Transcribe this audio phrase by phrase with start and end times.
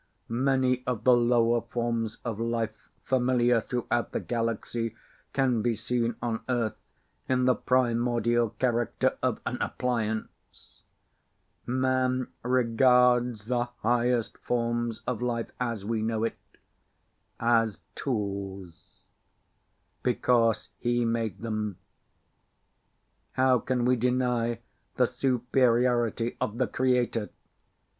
[0.29, 4.95] Many of the lower forms of life familiar throughout the galaxy
[5.31, 6.75] can be seen on Earth
[7.29, 10.81] in the primordial character of an appliance.
[11.67, 16.37] Man regards the highest forms of life (as we know it)
[17.39, 19.03] as tools
[20.01, 21.77] because he made them.
[23.33, 24.61] How can we deny
[24.95, 27.29] the superiority of the Creator?